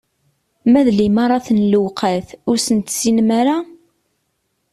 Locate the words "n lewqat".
1.57-2.27